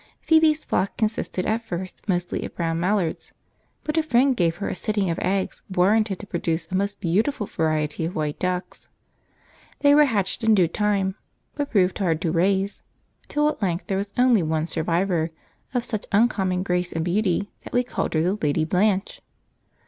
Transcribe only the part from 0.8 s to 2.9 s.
consisted at first mostly of Brown